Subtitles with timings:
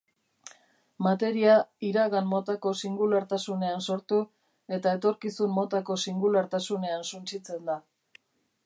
[1.07, 1.57] Materia
[1.89, 4.23] iragan motako singulartasunean sortu
[4.79, 7.83] eta etorkizun motako singulartasunean suntsitzen da.